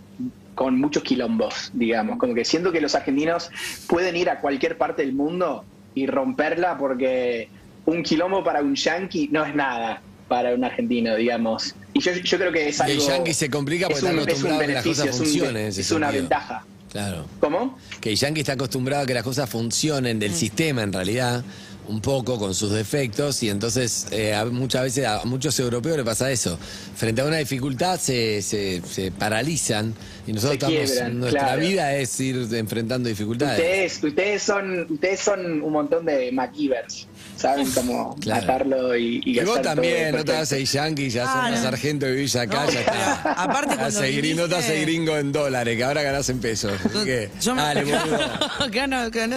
con 0.54 0.80
muchos 0.80 1.02
quilombos, 1.02 1.68
digamos. 1.74 2.18
Como 2.18 2.34
que 2.34 2.46
siento 2.46 2.72
que 2.72 2.80
los 2.80 2.94
argentinos 2.94 3.50
pueden 3.88 4.16
ir 4.16 4.30
a 4.30 4.40
cualquier 4.40 4.78
parte 4.78 5.02
del 5.02 5.12
mundo 5.12 5.66
y 5.94 6.06
romperla 6.06 6.78
porque 6.78 7.50
un 7.86 8.02
quilombo 8.02 8.42
para 8.44 8.60
un 8.62 8.74
yankee 8.74 9.28
no 9.32 9.44
es 9.44 9.54
nada 9.54 10.02
para 10.28 10.54
un 10.54 10.62
argentino, 10.64 11.16
digamos. 11.16 11.74
Y 11.92 12.00
yo, 12.00 12.12
yo 12.12 12.38
creo 12.38 12.52
que 12.52 12.68
es 12.68 12.80
algo... 12.80 12.92
el 12.92 13.00
yankee 13.00 13.34
se 13.34 13.50
complica 13.50 13.86
porque 13.88 13.98
es 13.98 14.04
está 14.04 14.12
un- 14.12 14.18
es 14.20 14.24
un 14.24 14.28
acostumbrado 14.30 14.60
a 14.62 14.66
que 14.66 14.72
las 14.74 14.84
beneficio, 14.84 15.04
cosas 15.04 15.14
es 15.14 15.20
un- 15.20 15.26
funcionen. 15.26 15.66
Es 15.66 15.90
una 15.90 16.06
sentido. 16.06 16.22
ventaja. 16.22 16.64
Claro. 16.92 17.24
¿Cómo? 17.40 17.78
Que 18.00 18.10
el 18.10 18.16
yankee 18.16 18.40
está 18.40 18.52
acostumbrado 18.52 19.02
a 19.04 19.06
que 19.06 19.14
las 19.14 19.22
cosas 19.24 19.48
funcionen 19.50 20.16
Mm. 20.16 20.20
del 20.20 20.34
sistema 20.34 20.82
en 20.82 20.92
realidad, 20.92 21.44
un 21.90 22.00
poco 22.00 22.38
con 22.38 22.54
sus 22.54 22.70
defectos, 22.72 23.42
y 23.42 23.50
entonces 23.50 24.06
eh, 24.12 24.34
a- 24.34 24.44
muchas 24.46 24.82
veces 24.84 25.06
a 25.06 25.22
muchos 25.24 25.58
europeos 25.58 25.96
le 25.96 26.04
pasa 26.04 26.30
eso. 26.30 26.58
Frente 26.96 27.20
a 27.22 27.24
una 27.24 27.36
dificultad 27.38 27.98
se, 27.98 28.42
se, 28.42 28.80
se 28.88 29.10
paralizan 29.10 29.94
y 30.26 30.32
nosotros 30.32 30.58
Se 30.60 30.74
estamos, 30.74 30.90
quiebran, 30.90 31.18
nuestra 31.20 31.40
claro. 31.40 31.60
vida 31.62 31.94
es 31.96 32.20
ir 32.20 32.46
enfrentando 32.52 33.08
dificultades. 33.08 33.58
Ustedes, 33.60 34.04
ustedes 34.04 34.42
son, 34.42 34.86
ustedes 34.92 35.20
son 35.20 35.62
un 35.62 35.72
montón 35.72 36.04
de 36.04 36.30
MacGyvers. 36.32 37.06
Saben 37.36 37.70
cómo 37.72 38.16
Claro. 38.20 38.42
matarlo 38.42 38.96
y, 38.96 39.22
y 39.24 39.40
Y 39.40 39.44
vos 39.44 39.62
también, 39.62 40.14
no 40.14 40.24
te 40.24 40.36
haces 40.36 40.70
yankee, 40.72 41.08
ya 41.08 41.24
Ah, 41.26 41.48
sos 41.48 41.56
no. 41.58 41.62
sargento 41.64 42.06
y 42.06 42.12
vivís 42.12 42.36
acá, 42.36 42.64
No, 42.66 42.70
ya 42.70 42.80
está. 42.80 43.32
aparte 43.32 43.70
Te 43.70 43.76
cuando 43.78 44.00
no 44.36 44.48
te 44.48 44.56
haces 44.56 44.82
gringo 44.82 45.16
en 45.16 45.32
dólares, 45.32 45.76
que 45.76 45.84
ahora 45.84 46.02
ganás 46.02 46.28
en 46.28 46.38
pesos. 46.38 46.72
Así 46.84 47.04
que, 47.04 47.30
Yo 47.40 47.54
me- 47.54 47.62
dale, 47.62 47.80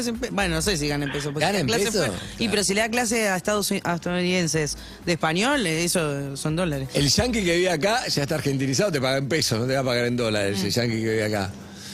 en 0.07 0.19
Bueno, 0.31 0.55
no 0.55 0.61
sé 0.61 0.77
si 0.77 0.87
gana 0.87 1.05
en 1.05 1.11
pesos. 1.11 1.31
porque 1.31 1.45
¿Gana 1.45 1.59
en 1.59 1.67
la 1.69 1.77
clase 1.77 1.91
peso? 1.97 2.05
fue- 2.13 2.42
Y 2.43 2.49
pero 2.49 2.63
si 2.63 2.73
le 2.73 2.81
da 2.81 2.89
clase 2.89 3.29
a 3.29 3.35
Estados 3.37 3.71
estadounidenses 3.71 4.77
de 5.05 5.13
español, 5.13 5.65
eh, 5.65 5.83
eso 5.83 6.35
son 6.35 6.55
dólares. 6.55 6.89
El 6.93 7.09
yankee 7.09 7.43
que 7.43 7.55
vive 7.57 7.69
acá 7.69 8.05
ya 8.07 8.23
está 8.23 8.35
argentinizado, 8.35 8.91
te 8.91 8.99
paga 9.01 9.17
en 9.17 9.27
pesos, 9.29 9.59
no 9.59 9.65
te 9.67 9.73
va 9.73 9.79
a 9.79 9.83
pagar 9.83 10.05
en 10.05 10.17
dólares 10.17 10.63
el 10.63 10.71
yankee 10.71 10.95
que 10.97 11.09
vive 11.09 11.23
acá. 11.23 11.49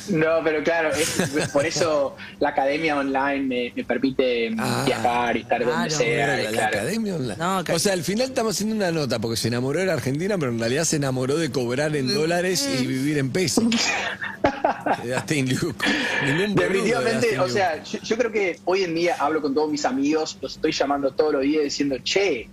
No, 0.10 0.40
pero 0.44 0.64
claro, 0.64 0.90
es- 0.90 1.50
por 1.54 1.68
eso 1.68 2.16
la 2.40 2.50
academia 2.50 2.98
online 2.98 3.42
me, 3.42 3.74
me 3.76 3.84
permite 3.84 4.50
Ah, 4.58 4.82
viajar 4.84 5.38
y 5.38 5.42
estar 5.42 5.64
donde 5.64 5.90
sea. 5.92 6.52
la, 6.52 6.66
academia 6.66 7.14
online. 7.16 7.36
No, 7.38 7.64
o 7.72 7.78
sea, 7.78 7.94
al 7.94 8.04
final 8.04 8.30
estamos 8.30 8.56
haciendo 8.56 8.76
una 8.76 8.92
nota 8.92 9.20
porque 9.20 9.38
se 9.38 9.50
enamoró 9.50 9.80
de 9.80 9.86
la 9.86 9.94
Argentina, 9.94 10.36
pero 10.40 10.52
en 10.52 10.58
realidad 10.60 10.86
se 10.86 10.96
enamoró 10.96 11.38
de 11.38 11.52
cobrar 11.52 11.96
en 11.96 12.12
dólares 12.12 12.68
y 12.82 12.88
vivir 12.88 13.20
en 13.20 13.30
pesos. 13.30 13.66
De 15.04 15.14
Dustin 15.14 15.50
Luke. 15.50 15.86
Ningún 16.26 16.56
boludo 16.56 16.56
de 16.56 16.62
Definitivamente, 16.70 17.40
o 17.40 17.42
Luke. 17.44 17.52
sea, 17.54 17.84
yo, 17.84 18.00
yo 18.02 18.18
creo 18.18 18.32
que 18.32 18.60
hoy 18.66 18.84
en 18.84 18.96
día 18.96 19.16
hablo 19.20 19.42
con 19.42 19.54
todos 19.54 19.70
mis 19.72 19.86
amigos, 19.86 20.38
los 20.42 20.56
estoy 20.56 20.72
llamando 20.72 21.12
todos 21.12 21.34
los 21.34 21.42
días 21.42 21.64
diciendo, 21.64 21.98
che, 22.04 22.50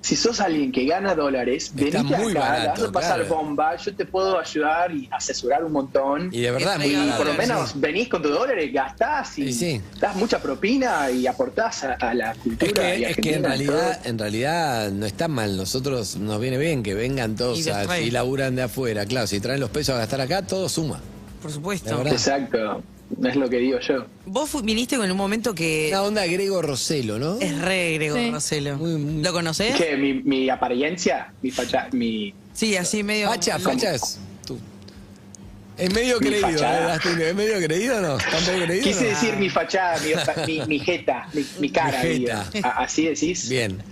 si 0.00 0.16
sos 0.16 0.38
alguien 0.40 0.70
que 0.70 0.84
gana 0.84 1.14
dólares, 1.14 1.70
venite 1.72 1.96
acá, 1.96 2.18
la 2.28 2.40
barato, 2.40 2.80
vas 2.82 2.88
a 2.88 2.92
pasar 2.92 3.20
claro. 3.20 3.34
bomba, 3.36 3.74
yo 3.76 3.94
te 3.96 4.04
puedo 4.04 4.38
ayudar 4.38 4.92
y 4.94 5.08
asesorar 5.10 5.64
un 5.64 5.72
montón. 5.72 6.28
Y 6.30 6.42
de 6.42 6.50
verdad, 6.50 6.76
muy 6.78 6.88
Y 6.94 7.10
por 7.16 7.24
lo 7.24 7.32
menos 7.32 7.80
venís 7.80 8.08
con 8.10 8.20
tus 8.20 8.30
dólares, 8.32 8.70
gastás 8.70 9.38
y 9.38 9.44
Y 9.44 9.52
sí. 9.54 9.80
das 9.98 10.14
mucha 10.16 10.42
propina 10.42 11.10
y 11.10 11.26
aportás 11.26 11.84
a, 11.84 11.94
a 11.94 12.12
la 12.12 12.34
cultura. 12.34 12.66
Es 12.70 12.72
que, 12.74 12.98
y 13.00 13.04
es 13.06 13.16
que 13.16 13.34
en 13.36 13.44
realidad, 13.44 13.98
en 14.06 14.18
realidad 14.18 14.90
no 14.90 15.06
está 15.06 15.26
mal. 15.26 15.56
Nosotros 15.56 16.16
nos 16.16 16.38
viene 16.38 16.58
bien 16.58 16.82
que 16.82 16.92
vengan 16.92 17.34
todos 17.34 17.66
Y 17.66 17.70
a- 17.70 17.86
laburan 18.12 18.56
de 18.56 18.64
afuera. 18.64 19.06
Claro, 19.06 19.26
si 19.26 19.40
traen 19.40 19.60
los 19.60 19.70
pesos 19.70 19.94
a 19.94 19.98
gastar 20.00 20.20
acá, 20.20 20.42
todo 20.42 20.68
suma. 20.68 21.00
Por 21.44 21.52
supuesto. 21.52 22.02
Exacto, 22.06 22.82
es 23.22 23.36
lo 23.36 23.50
que 23.50 23.58
digo 23.58 23.78
yo. 23.80 24.06
Vos 24.24 24.64
viniste 24.64 24.96
con 24.96 25.10
un 25.10 25.16
momento 25.18 25.54
que 25.54 25.88
Una 25.90 26.02
onda 26.04 26.24
Grego 26.26 26.62
Roselo, 26.62 27.18
¿no? 27.18 27.38
es 27.38 27.60
re 27.60 27.92
Grego 27.98 28.16
Sí. 28.16 28.30
Roselo. 28.30 28.78
Muy- 28.78 28.96
muy- 28.96 29.22
¿Lo 29.22 29.30
conocés? 29.34 29.74
Que 29.76 29.94
mi, 29.98 30.14
mi 30.14 30.48
apariencia, 30.48 31.34
mi 31.42 31.50
facha, 31.50 31.88
mi 31.92 32.32
Sí, 32.54 32.74
así 32.78 33.02
medio. 33.02 33.28
Facha, 33.28 33.58
facha 33.58 33.94
es. 33.94 34.18
tú. 34.46 34.58
Es 35.76 35.92
medio 35.92 36.18
Mi 36.18 36.28
creído. 36.28 36.48
¿eh? 36.64 36.98
¿Es 37.28 37.34
medio 37.34 37.58
creído 37.66 37.98
o 37.98 38.00
no? 38.00 38.16
¿Está 38.16 38.38
un 38.38 38.44
poco 38.46 38.58
creído? 38.64 38.84
Quise 38.84 39.02
no? 39.02 39.08
decir 39.10 39.36
mi 39.36 39.50
fachada, 39.50 39.98
mi, 40.00 40.46
mi, 40.60 40.66
mi 40.66 40.78
jeta, 40.78 41.28
mi, 41.34 41.44
mi 41.60 41.68
cara. 41.68 42.02
Mi 42.02 42.20
jeta. 42.20 42.48
Así 42.78 43.04
decís. 43.04 43.50
Bien. 43.50 43.82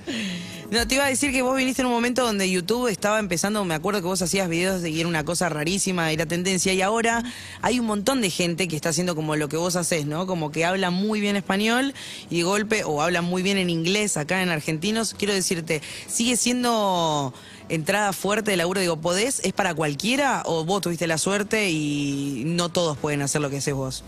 No, 0.72 0.88
te 0.88 0.94
iba 0.94 1.04
a 1.04 1.08
decir 1.08 1.32
que 1.32 1.42
vos 1.42 1.54
viniste 1.54 1.82
en 1.82 1.86
un 1.88 1.92
momento 1.92 2.24
donde 2.24 2.50
YouTube 2.50 2.88
estaba 2.88 3.18
empezando, 3.18 3.62
me 3.62 3.74
acuerdo 3.74 4.00
que 4.00 4.06
vos 4.06 4.22
hacías 4.22 4.48
videos 4.48 4.82
y 4.86 4.98
era 4.98 5.06
una 5.06 5.22
cosa 5.22 5.50
rarísima, 5.50 6.10
era 6.10 6.24
tendencia, 6.24 6.72
y 6.72 6.80
ahora 6.80 7.22
hay 7.60 7.78
un 7.78 7.84
montón 7.84 8.22
de 8.22 8.30
gente 8.30 8.68
que 8.68 8.76
está 8.76 8.88
haciendo 8.88 9.14
como 9.14 9.36
lo 9.36 9.50
que 9.50 9.58
vos 9.58 9.76
haces, 9.76 10.06
¿no? 10.06 10.26
Como 10.26 10.50
que 10.50 10.64
habla 10.64 10.88
muy 10.88 11.20
bien 11.20 11.36
español 11.36 11.92
y 12.30 12.38
de 12.38 12.44
golpe, 12.44 12.84
o 12.84 13.02
habla 13.02 13.20
muy 13.20 13.42
bien 13.42 13.58
en 13.58 13.68
inglés 13.68 14.16
acá 14.16 14.42
en 14.42 14.48
argentinos. 14.48 15.12
Quiero 15.12 15.34
decirte, 15.34 15.82
¿sigue 16.06 16.38
siendo 16.38 17.34
entrada 17.68 18.14
fuerte 18.14 18.52
de 18.52 18.56
laburo? 18.56 18.80
Digo, 18.80 18.96
¿podés? 18.96 19.40
¿Es 19.44 19.52
para 19.52 19.74
cualquiera 19.74 20.42
o 20.46 20.64
vos 20.64 20.80
tuviste 20.80 21.06
la 21.06 21.18
suerte 21.18 21.70
y 21.70 22.44
no 22.46 22.70
todos 22.70 22.96
pueden 22.96 23.20
hacer 23.20 23.42
lo 23.42 23.50
que 23.50 23.58
haces 23.58 23.74
vos? 23.74 24.04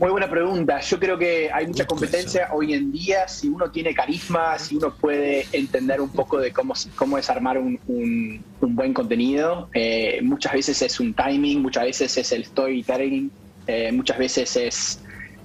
Muy 0.00 0.10
buena 0.10 0.30
pregunta. 0.30 0.78
Yo 0.80 1.00
creo 1.00 1.18
que 1.18 1.50
hay 1.52 1.66
mucha 1.66 1.84
competencia 1.84 2.48
hoy 2.52 2.72
en 2.72 2.92
día. 2.92 3.26
Si 3.26 3.48
uno 3.48 3.68
tiene 3.72 3.92
carisma, 3.94 4.56
si 4.56 4.76
uno 4.76 4.96
puede 5.00 5.48
entender 5.50 6.00
un 6.00 6.12
poco 6.12 6.38
de 6.38 6.52
cómo, 6.52 6.74
cómo 6.94 7.18
es 7.18 7.28
armar 7.28 7.58
un, 7.58 7.80
un- 7.86 8.46
un 8.60 8.74
buen 8.76 8.94
contenido, 8.94 9.68
eh, 9.74 10.20
muchas 10.22 10.52
veces 10.52 10.80
es 10.82 11.00
un 11.00 11.14
timing, 11.14 11.60
muchas 11.60 11.84
veces 11.84 12.16
es 12.16 12.30
el 12.30 12.44
storytelling, 12.44 13.32
eh, 13.66 13.90
muchas 13.90 14.18
veces 14.18 14.56
es 14.56 15.02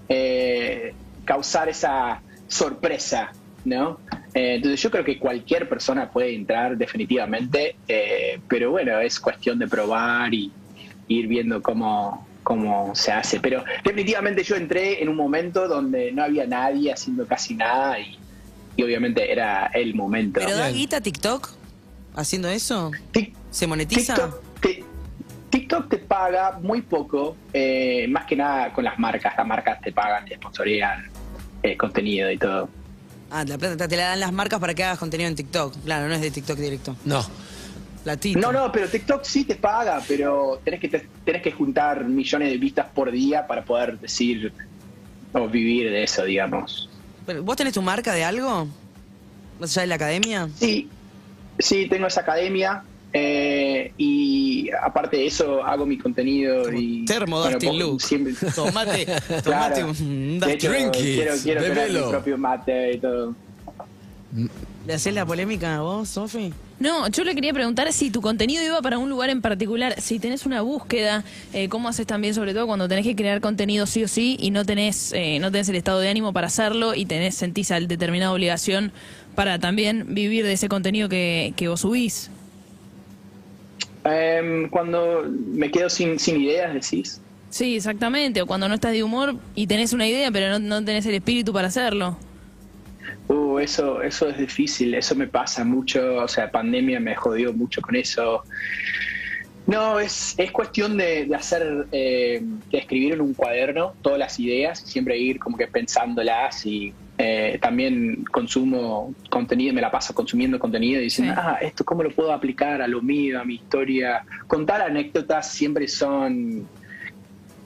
eh, 0.07 0.93
causar 1.25 1.69
esa 1.69 2.24
sorpresa, 2.48 3.36
¿no? 3.63 4.01
Eh, 4.36 4.55
entonces 4.55 4.79
yo 4.81 4.91
creo 4.91 5.03
que 5.03 5.17
cualquier 5.17 5.67
persona 5.67 6.12
puede 6.12 6.36
entrar 6.36 6.77
definitivamente, 6.77 7.77
eh, 7.88 8.39
pero 8.48 8.69
bueno, 8.69 9.00
es 9.00 9.19
cuestión 9.19 9.57
de 9.57 9.67
probar 9.67 10.31
y 10.33 10.53
ir 11.07 11.27
viendo 11.27 11.62
cómo, 11.62 12.29
cómo 12.43 12.93
se 12.95 13.12
hace. 13.12 13.39
Pero 13.39 13.63
definitivamente 13.83 14.43
yo 14.43 14.55
entré 14.55 15.01
en 15.01 15.09
un 15.09 15.15
momento 15.15 15.67
donde 15.67 16.12
no 16.12 16.23
había 16.23 16.45
nadie 16.45 16.91
haciendo 16.93 17.25
casi 17.25 17.55
nada 17.55 18.00
y, 18.00 18.17
y 18.75 18.83
obviamente 18.83 19.31
era 19.31 19.67
el 19.73 19.95
momento. 19.95 20.39
¿Pero 20.43 20.55
da 20.55 20.69
guita 20.69 21.01
TikTok 21.01 21.50
haciendo 22.15 22.50
eso? 22.50 22.91
Tic- 23.12 23.33
¿Se 23.50 23.65
monetiza? 23.67 24.13
TikTok 24.13 24.41
te, 24.62 24.83
TikTok 25.50 25.89
te 25.89 25.97
paga 26.00 26.59
muy 26.62 26.81
poco, 26.81 27.35
eh, 27.53 28.07
más 28.09 28.25
que 28.25 28.35
nada 28.35 28.73
con 28.73 28.83
las 28.83 28.97
marcas. 29.00 29.33
Las 29.38 29.47
marcas 29.47 29.79
te 29.81 29.91
pagan, 29.91 30.25
te 30.25 30.35
sponsorean 30.35 31.09
eh, 31.62 31.77
contenido 31.77 32.29
y 32.31 32.38
todo. 32.38 32.69
Ah, 33.29 33.43
la 33.47 33.57
plata 33.57 33.88
te 33.88 33.95
la 33.97 34.09
dan 34.09 34.19
las 34.19 34.31
marcas 34.31 34.59
para 34.59 34.73
que 34.75 34.83
hagas 34.83 35.00
contenido 35.00 35.27
en 35.27 35.35
TikTok. 35.35 35.75
Claro, 35.85 36.07
no 36.07 36.13
es 36.13 36.21
de 36.21 36.29
TikTok 36.29 36.57
directo. 36.57 36.95
No. 37.05 37.25
No, 38.36 38.51
no, 38.51 38.72
pero 38.72 38.89
TikTok 38.89 39.24
sí 39.24 39.45
te 39.45 39.55
paga, 39.55 40.01
pero 40.07 40.60
tenés 40.63 40.79
que, 40.81 40.89
te- 40.89 41.07
tenés 41.24 41.41
que 41.41 41.51
juntar 41.51 42.03
millones 42.03 42.50
de 42.50 42.57
vistas 42.57 42.88
por 42.93 43.12
día 43.12 43.48
para 43.48 43.63
poder 43.63 43.98
decir 44.00 44.51
o 45.31 45.48
vivir 45.48 45.89
de 45.89 46.03
eso, 46.03 46.24
digamos. 46.25 46.89
Pero, 47.25 47.43
¿Vos 47.43 47.55
tenés 47.55 47.74
tu 47.74 47.81
marca 47.81 48.13
de 48.13 48.24
algo? 48.25 48.67
¿Más 49.60 49.72
allá 49.72 49.81
de 49.83 49.88
la 49.88 49.95
academia? 49.95 50.50
Sí, 50.60 50.89
sí, 51.57 51.88
tengo 51.88 52.07
esa 52.07 52.22
academia 52.22 52.83
eh, 53.13 53.93
y 53.98 54.69
aparte 54.81 55.17
de 55.17 55.27
eso 55.27 55.63
hago 55.63 55.86
mi 55.86 55.98
contenido 55.98 56.74
y 56.74 57.05
Termo 57.05 57.39
bueno, 57.39 57.51
Dustin 57.57 57.79
Luke. 57.79 58.03
siempre 58.03 58.33
Tomate, 58.55 59.05
tomate 59.43 59.43
Claro. 59.43 59.88
un 59.88 60.39
De 60.41 60.53
hecho, 60.53 60.72
quiero, 60.91 60.91
quiero 61.41 61.62
tener 61.62 61.75
bebelo. 61.77 62.05
mi 62.07 62.12
propio 62.12 62.38
mate 62.38 62.93
y 62.95 62.98
todo. 63.00 63.36
¿Le 64.86 64.93
haces 64.93 65.13
la 65.13 65.25
polémica 65.25 65.77
a 65.77 65.81
vos, 65.81 66.10
Sofi? 66.10 66.51
No, 66.83 67.07
yo 67.07 67.23
le 67.23 67.33
quería 67.33 67.53
preguntar 67.53 67.93
si 67.93 68.11
tu 68.11 68.19
contenido 68.19 68.61
iba 68.61 68.81
para 68.81 68.97
un 68.97 69.09
lugar 69.09 69.29
en 69.29 69.41
particular, 69.41 70.01
si 70.01 70.19
tenés 70.19 70.45
una 70.45 70.59
búsqueda, 70.59 71.23
eh, 71.53 71.69
cómo 71.69 71.87
haces 71.87 72.05
también, 72.05 72.33
sobre 72.33 72.53
todo 72.53 72.67
cuando 72.67 72.89
tenés 72.89 73.05
que 73.05 73.15
crear 73.15 73.39
contenido 73.39 73.85
sí 73.85 74.03
o 74.03 74.09
sí 74.09 74.35
y 74.37 74.51
no 74.51 74.65
tenés, 74.65 75.13
eh, 75.13 75.39
no 75.39 75.49
tenés 75.49 75.69
el 75.69 75.77
estado 75.77 76.01
de 76.01 76.09
ánimo 76.09 76.33
para 76.33 76.47
hacerlo 76.47 76.93
y 76.93 77.05
tenés, 77.05 77.35
sentís 77.35 77.71
al 77.71 77.87
determinada 77.87 78.33
obligación 78.33 78.91
para 79.33 79.59
también 79.59 80.13
vivir 80.13 80.43
de 80.43 80.51
ese 80.51 80.67
contenido 80.67 81.07
que, 81.07 81.53
que 81.55 81.69
vos 81.69 81.79
subís. 81.79 82.29
Em, 84.03 84.67
cuando 84.69 85.23
me 85.53 85.71
quedo 85.71 85.89
sin, 85.89 86.19
sin 86.19 86.41
ideas, 86.41 86.73
decís. 86.73 87.21
Sí, 87.49 87.77
exactamente, 87.77 88.41
o 88.41 88.45
cuando 88.45 88.67
no 88.67 88.75
estás 88.75 88.91
de 88.91 89.03
humor 89.03 89.37
y 89.55 89.67
tenés 89.67 89.93
una 89.93 90.05
idea 90.05 90.31
pero 90.31 90.49
no, 90.49 90.59
no 90.59 90.83
tenés 90.83 91.05
el 91.05 91.15
espíritu 91.15 91.53
para 91.53 91.69
hacerlo. 91.69 92.17
Eso, 93.60 94.01
eso 94.01 94.29
es 94.29 94.38
difícil, 94.38 94.93
eso 94.93 95.15
me 95.15 95.27
pasa 95.27 95.63
mucho, 95.63 96.15
o 96.17 96.27
sea, 96.27 96.50
pandemia 96.51 97.00
me 97.00 97.15
jodió 97.15 97.53
mucho 97.53 97.81
con 97.81 97.95
eso. 97.95 98.43
No, 99.65 100.00
es, 100.00 100.33
es 100.38 100.51
cuestión 100.51 100.98
de, 100.98 101.25
de 101.25 101.36
hacer, 101.36 101.88
eh, 101.91 102.41
de 102.72 102.77
escribir 102.77 103.13
en 103.13 103.22
un 103.22 103.33
cuaderno 103.33 103.93
todas 104.01 104.19
las 104.19 104.38
ideas 104.39 104.83
y 104.83 104.88
siempre 104.88 105.17
ir 105.17 105.39
como 105.39 105.55
que 105.57 105.67
pensándolas 105.67 106.65
y 106.65 106.93
eh, 107.17 107.60
también 107.62 108.25
consumo 108.25 109.13
contenido, 109.29 109.74
me 109.74 109.79
la 109.81 109.89
paso 109.91 110.13
consumiendo 110.13 110.60
contenido 110.60 111.00
y 111.00 111.05
diciendo, 111.05 111.33
Sí. 111.36 111.39
ah, 111.41 111.57
esto 111.62 111.86
cómo 111.86 112.03
lo 112.03 112.10
puedo 112.12 112.33
aplicar 112.33 112.81
a 112.81 112.88
lo 112.88 113.01
mío, 113.01 113.39
a 113.39 113.45
mi 113.45 113.55
historia. 113.55 114.24
Contar 114.48 114.81
anécdotas 114.81 115.53
siempre 115.53 115.88
son 115.88 116.67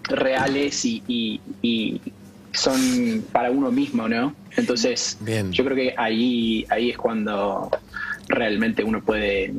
reales 0.10 0.86
y, 0.86 1.04
y- 1.08 1.42
y 1.62 2.02
son 2.58 3.24
para 3.32 3.52
uno 3.52 3.72
mismo, 3.72 4.10
¿no? 4.10 4.34
Entonces, 4.56 5.18
Bien. 5.22 5.52
yo 5.52 5.64
creo 5.64 5.76
que 5.76 5.94
ahí, 5.98 6.66
ahí 6.70 6.90
es 6.90 6.98
cuando 6.98 7.70
realmente 8.28 8.84
uno 8.84 9.04
puede 9.04 9.54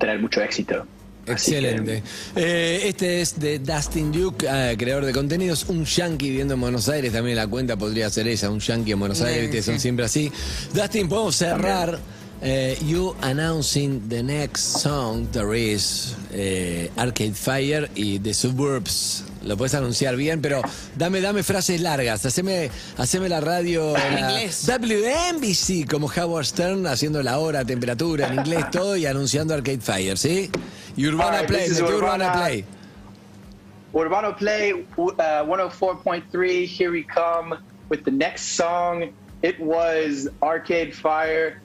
tener 0.00 0.18
mucho 0.20 0.42
éxito. 0.42 0.84
Que- 1.24 1.32
Excelente. 1.32 2.02
Eh, 2.34 2.82
este 2.86 3.20
es 3.20 3.38
de 3.38 3.60
Dustin 3.60 4.10
Duke, 4.10 4.44
eh, 4.50 4.74
creador 4.76 5.04
de 5.04 5.12
contenidos, 5.12 5.64
un 5.68 5.84
yankee 5.84 6.30
viviendo 6.30 6.54
en 6.54 6.60
Buenos 6.60 6.88
Aires, 6.88 7.12
también 7.12 7.36
la 7.36 7.46
cuenta 7.46 7.76
podría 7.76 8.10
ser 8.10 8.26
esa, 8.26 8.50
un 8.50 8.58
yankee 8.58 8.90
en 8.92 8.98
Buenos 8.98 9.18
Sí, 9.18 9.24
Aires, 9.24 9.50
que 9.50 9.62
son 9.62 9.74
sí. 9.74 9.80
siempre 9.82 10.04
así. 10.04 10.32
Dustin, 10.74 11.08
podemos 11.08 11.36
cerrar. 11.36 12.00
Eh, 12.42 12.76
you 12.84 13.14
announcing 13.22 14.08
the 14.08 14.22
next 14.22 14.82
song 14.82 15.28
there 15.32 15.54
is 15.54 16.16
eh, 16.32 16.90
Arcade 16.96 17.34
Fire 17.34 17.88
y 17.94 18.18
The 18.18 18.34
Suburbs. 18.34 19.24
Lo 19.44 19.56
puedes 19.56 19.74
anunciar 19.74 20.16
bien, 20.16 20.40
pero 20.40 20.62
dame, 20.96 21.20
dame 21.20 21.42
frases 21.42 21.80
largas. 21.80 22.24
Haceme, 22.24 22.70
haceme 22.96 23.28
la 23.28 23.40
radio. 23.40 23.96
En 23.96 24.14
la 24.14 24.20
inglés. 24.20 24.66
WNBC, 24.66 25.88
como 25.88 26.08
Howard 26.08 26.46
Stern, 26.46 26.86
haciendo 26.86 27.22
la 27.22 27.38
hora, 27.38 27.64
temperatura, 27.64 28.28
en 28.28 28.34
inglés 28.34 28.70
todo 28.70 28.96
y 28.96 29.06
anunciando 29.06 29.54
Arcade 29.54 29.80
Fire, 29.80 30.18
¿sí? 30.18 30.50
Y 30.96 31.06
Urbana 31.06 31.46
Play, 31.46 31.68
metí 31.70 31.82
Urbana 31.82 31.96
Urbana. 31.96 32.32
Play. 32.32 32.64
Urbano 33.92 34.36
Play 34.36 34.72
uh, 34.72 35.12
104.3. 35.44 36.66
Here 36.66 36.90
we 36.90 37.04
come 37.04 37.56
with 37.88 38.04
the 38.04 38.10
next 38.10 38.56
song. 38.56 39.12
It 39.42 39.58
was 39.60 40.28
Arcade 40.40 40.94
Fire, 40.94 41.60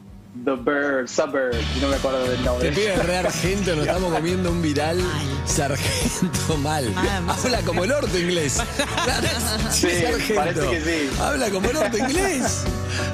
The 0.46 0.52
Bird, 0.56 1.08
Suburb. 1.08 1.56
No 1.82 1.88
me 1.90 1.96
acuerdo 1.96 2.24
del 2.28 2.38
Te 2.38 2.44
nombre. 2.44 2.72
pibe 2.72 2.96
re 2.98 3.18
argento, 3.18 3.76
nos 3.76 3.88
estamos 3.88 4.14
comiendo 4.14 4.52
un 4.52 4.62
viral 4.62 5.02
sargento 5.46 6.58
mal. 6.60 6.90
Mal. 6.92 7.30
Habla 7.30 7.62
como 7.62 7.84
el 7.84 7.92
orto 7.92 8.18
inglés. 8.18 8.62
Sí, 9.72 9.90
sargento. 9.90 10.36
parece 10.36 10.70
que 10.70 10.82
sí. 10.82 11.10
Habla 11.20 11.50
como 11.50 11.70
el 11.70 11.78
orto 11.78 11.98
inglés. 11.98 12.64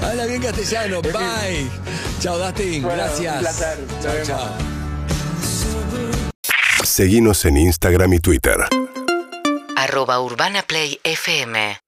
Habla 0.01 0.25
bien 0.25 0.41
castellano. 0.41 1.01
Bye. 1.01 1.67
Chao, 2.19 2.37
Dustin. 2.37 2.83
Bueno, 2.83 2.97
Gracias. 2.97 3.33
un 3.35 3.39
placer. 3.41 3.77
Chao, 4.01 4.13
chao. 4.25 4.49
Seguinos 6.83 7.45
en 7.45 7.57
Instagram 7.57 8.13
y 8.13 8.19
Twitter. 8.19 8.57
arroba 9.75 10.19
Urbana 10.21 10.61
Play 10.63 10.99
FM 11.03 11.83